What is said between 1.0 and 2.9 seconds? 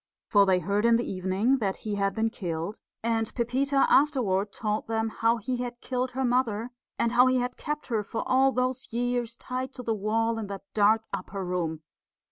evening that he had been killed;